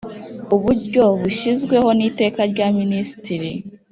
[0.55, 3.49] uburyo bushyizweho n Iteka rya Minisitiri